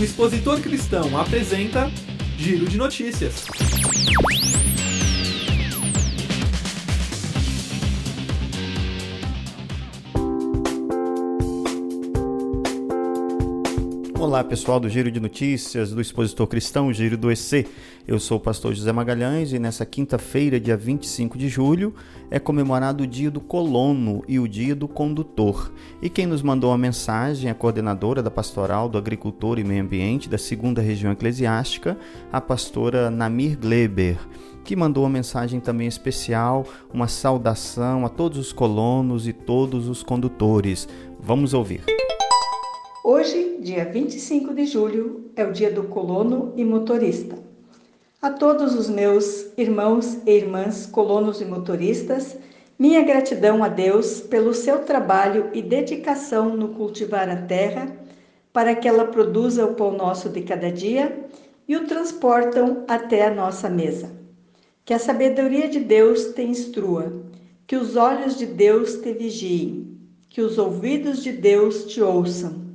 O 0.00 0.02
Expositor 0.02 0.58
Cristão 0.62 1.20
apresenta 1.20 1.92
Giro 2.38 2.66
de 2.66 2.78
Notícias. 2.78 3.44
Olá 14.20 14.44
pessoal 14.44 14.78
do 14.78 14.86
Giro 14.86 15.10
de 15.10 15.18
Notícias 15.18 15.92
do 15.92 16.00
Expositor 16.00 16.46
Cristão, 16.46 16.92
Giro 16.92 17.16
do 17.16 17.32
EC. 17.32 17.66
Eu 18.06 18.20
sou 18.20 18.36
o 18.36 18.40
pastor 18.40 18.74
José 18.74 18.92
Magalhães 18.92 19.50
e 19.50 19.58
nessa 19.58 19.86
quinta-feira, 19.86 20.60
dia 20.60 20.76
25 20.76 21.38
de 21.38 21.48
julho, 21.48 21.94
é 22.30 22.38
comemorado 22.38 23.04
o 23.04 23.06
dia 23.06 23.30
do 23.30 23.40
colono 23.40 24.22
e 24.28 24.38
o 24.38 24.46
dia 24.46 24.74
do 24.74 24.86
condutor. 24.86 25.72
E 26.02 26.10
quem 26.10 26.26
nos 26.26 26.42
mandou 26.42 26.70
a 26.70 26.76
mensagem 26.76 27.48
é 27.48 27.52
a 27.52 27.54
coordenadora 27.54 28.22
da 28.22 28.30
Pastoral 28.30 28.90
do 28.90 28.98
Agricultor 28.98 29.58
e 29.58 29.64
Meio 29.64 29.82
Ambiente 29.82 30.28
da 30.28 30.36
segunda 30.36 30.82
região 30.82 31.12
eclesiástica, 31.12 31.96
a 32.30 32.42
pastora 32.42 33.10
Namir 33.10 33.58
Gleber 33.58 34.18
que 34.62 34.76
mandou 34.76 35.04
uma 35.04 35.10
mensagem 35.10 35.58
também 35.58 35.88
especial, 35.88 36.66
uma 36.92 37.08
saudação 37.08 38.04
a 38.04 38.10
todos 38.10 38.36
os 38.36 38.52
colonos 38.52 39.26
e 39.26 39.32
todos 39.32 39.88
os 39.88 40.02
condutores. 40.02 40.86
Vamos 41.18 41.54
ouvir. 41.54 41.99
Hoje, 43.02 43.56
dia 43.62 43.86
25 43.86 44.52
de 44.52 44.66
julho, 44.66 45.30
é 45.34 45.42
o 45.42 45.52
dia 45.52 45.70
do 45.70 45.84
colono 45.84 46.52
e 46.54 46.62
motorista. 46.66 47.38
A 48.20 48.28
todos 48.28 48.74
os 48.74 48.90
meus 48.90 49.46
irmãos 49.56 50.18
e 50.26 50.32
irmãs 50.32 50.84
colonos 50.84 51.40
e 51.40 51.46
motoristas, 51.46 52.36
minha 52.78 53.02
gratidão 53.02 53.64
a 53.64 53.68
Deus 53.68 54.20
pelo 54.20 54.52
seu 54.52 54.80
trabalho 54.80 55.48
e 55.54 55.62
dedicação 55.62 56.54
no 56.54 56.74
cultivar 56.74 57.30
a 57.30 57.36
terra, 57.36 57.90
para 58.52 58.74
que 58.74 58.86
ela 58.86 59.06
produza 59.06 59.64
o 59.64 59.74
pão 59.74 59.92
nosso 59.92 60.28
de 60.28 60.42
cada 60.42 60.70
dia 60.70 61.24
e 61.66 61.76
o 61.76 61.86
transportam 61.86 62.84
até 62.86 63.26
a 63.26 63.34
nossa 63.34 63.70
mesa. 63.70 64.10
Que 64.84 64.92
a 64.92 64.98
sabedoria 64.98 65.68
de 65.68 65.80
Deus 65.80 66.34
te 66.34 66.42
instrua, 66.42 67.24
que 67.66 67.76
os 67.76 67.96
olhos 67.96 68.36
de 68.36 68.44
Deus 68.44 68.96
te 68.96 69.10
vigiem, 69.14 69.98
que 70.28 70.42
os 70.42 70.58
ouvidos 70.58 71.22
de 71.22 71.32
Deus 71.32 71.86
te 71.86 72.02
ouçam 72.02 72.68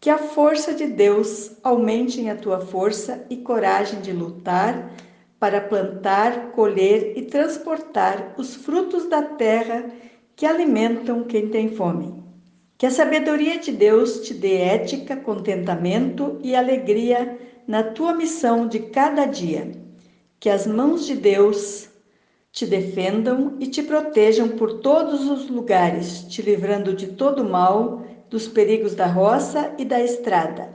que 0.00 0.10
a 0.10 0.18
força 0.18 0.74
de 0.74 0.86
Deus 0.86 1.52
aumente 1.62 2.20
em 2.20 2.30
a 2.30 2.36
tua 2.36 2.60
força 2.60 3.26
e 3.30 3.36
coragem 3.36 4.00
de 4.00 4.12
lutar 4.12 4.92
para 5.38 5.60
plantar, 5.60 6.52
colher 6.52 7.12
e 7.16 7.22
transportar 7.22 8.34
os 8.38 8.54
frutos 8.54 9.08
da 9.08 9.22
terra 9.22 9.90
que 10.34 10.46
alimentam 10.46 11.24
quem 11.24 11.48
tem 11.48 11.70
fome. 11.70 12.22
Que 12.78 12.86
a 12.86 12.90
sabedoria 12.90 13.58
de 13.58 13.72
Deus 13.72 14.20
te 14.20 14.34
dê 14.34 14.56
ética, 14.56 15.16
contentamento 15.16 16.38
e 16.42 16.54
alegria 16.54 17.38
na 17.66 17.82
tua 17.82 18.14
missão 18.14 18.68
de 18.68 18.80
cada 18.80 19.24
dia. 19.24 19.72
Que 20.38 20.50
as 20.50 20.66
mãos 20.66 21.06
de 21.06 21.14
Deus 21.14 21.88
te 22.52 22.66
defendam 22.66 23.56
e 23.60 23.66
te 23.66 23.82
protejam 23.82 24.50
por 24.50 24.80
todos 24.80 25.28
os 25.28 25.48
lugares, 25.48 26.22
te 26.28 26.42
livrando 26.42 26.94
de 26.94 27.08
todo 27.08 27.44
mal 27.44 28.05
dos 28.28 28.48
perigos 28.48 28.94
da 28.94 29.06
roça 29.06 29.74
e 29.78 29.84
da 29.84 30.00
estrada. 30.00 30.74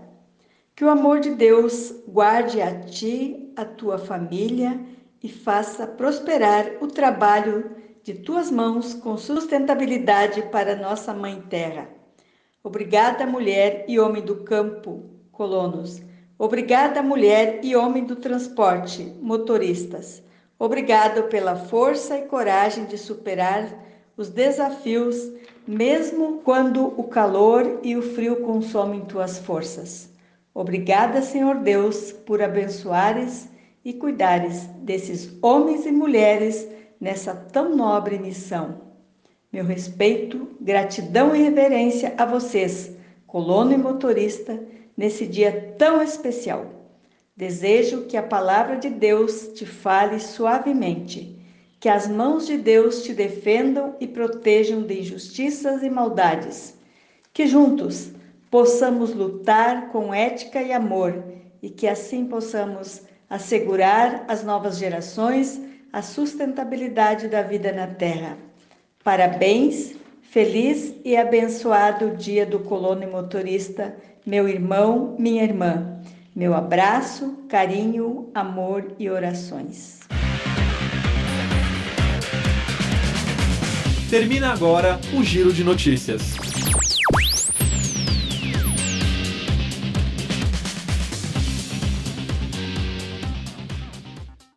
Que 0.76 0.86
o 0.86 0.90
amor 0.90 1.20
de 1.20 1.32
Deus 1.32 1.94
guarde 2.08 2.62
a 2.62 2.80
ti, 2.80 3.52
a 3.56 3.66
tua 3.66 3.98
família 3.98 4.80
e 5.22 5.30
faça 5.30 5.86
prosperar 5.86 6.78
o 6.82 6.88
trabalho 6.88 7.72
de 8.04 8.16
tuas 8.16 8.50
mãos 8.50 8.94
com 8.94 9.18
sustentabilidade 9.18 10.42
para 10.44 10.76
nossa 10.76 11.14
Mãe 11.14 11.42
Terra. 11.50 11.88
Obrigada, 12.64 13.26
mulher 13.26 13.86
e 13.88 14.00
homem 14.00 14.24
do 14.24 14.44
campo, 14.44 15.10
colonos. 15.32 16.02
Obrigada, 16.38 17.04
mulher 17.04 17.60
e 17.64 17.76
homem 17.76 18.04
do 18.04 18.16
transporte, 18.16 19.04
motoristas. 19.22 20.24
Obrigado 20.58 21.24
pela 21.24 21.56
força 21.56 22.18
e 22.18 22.28
coragem 22.28 22.86
de 22.86 22.98
superar 22.98 23.68
os 24.22 24.30
desafios 24.30 25.34
mesmo 25.66 26.42
quando 26.44 26.94
o 26.96 27.06
calor 27.06 27.80
e 27.82 27.98
o 27.98 28.04
frio 28.04 28.42
consomem 28.42 29.02
tuas 29.02 29.40
forças. 29.40 30.12
Obrigada, 30.54 31.24
Senhor 31.24 31.56
Deus, 31.56 32.12
por 32.12 32.40
abençoares 32.40 33.50
e 33.84 33.94
cuidares 33.94 34.68
desses 34.78 35.36
homens 35.42 35.88
e 35.88 35.92
mulheres 35.92 36.68
nessa 37.00 37.34
tão 37.34 37.76
nobre 37.76 38.20
missão. 38.20 38.82
Meu 39.52 39.66
respeito, 39.66 40.50
gratidão 40.62 41.36
e 41.36 41.42
reverência 41.42 42.14
a 42.16 42.24
vocês, 42.24 42.92
colono 43.26 43.74
e 43.74 43.78
motorista, 43.78 44.62
nesse 44.96 45.26
dia 45.26 45.74
tão 45.80 46.00
especial. 46.02 46.68
Desejo 47.36 48.04
que 48.04 48.16
a 48.16 48.22
palavra 48.22 48.78
de 48.78 48.90
Deus 48.90 49.48
te 49.56 49.66
fale 49.66 50.20
suavemente 50.20 51.41
que 51.82 51.90
as 51.90 52.08
mãos 52.08 52.46
de 52.46 52.60
Deus 52.60 53.02
te 53.02 53.12
defendam 53.12 53.96
e 54.00 54.08
protejam 54.08 54.84
de 54.84 55.00
injustiças 55.00 55.82
e 55.82 55.90
maldades. 55.90 56.78
Que 57.34 57.48
juntos 57.48 58.12
possamos 58.52 59.16
lutar 59.16 59.90
com 59.90 60.14
ética 60.14 60.62
e 60.62 60.72
amor 60.72 61.24
e 61.60 61.72
que 61.72 61.88
assim 61.88 62.28
possamos 62.28 63.02
assegurar 63.28 64.26
às 64.28 64.44
novas 64.44 64.78
gerações 64.78 65.60
a 65.92 66.04
sustentabilidade 66.04 67.28
da 67.28 67.42
vida 67.42 67.72
na 67.72 67.88
Terra. 67.88 68.38
Parabéns, 69.04 69.96
feliz 70.22 70.94
e 71.04 71.18
abençoado 71.18 72.16
Dia 72.16 72.46
do 72.46 72.60
Colono 72.60 73.02
e 73.02 73.08
Motorista, 73.08 73.96
meu 74.24 74.48
irmão, 74.48 75.16
minha 75.18 75.44
irmã. 75.44 76.00
Meu 76.36 76.54
abraço, 76.54 77.44
carinho, 77.50 78.30
amor 78.36 78.94
e 79.00 79.10
orações. 79.10 80.01
Termina 84.12 84.52
agora 84.52 85.00
o 85.14 85.24
Giro 85.24 85.54
de 85.54 85.64
Notícias. 85.64 86.51